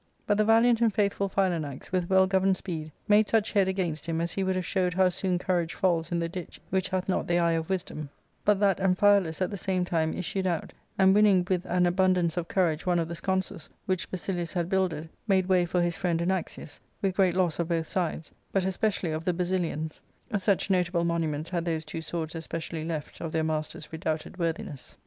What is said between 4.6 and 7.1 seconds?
showed how soon courage falls in the ditch which hath